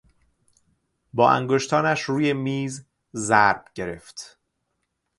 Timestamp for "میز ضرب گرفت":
2.33-4.39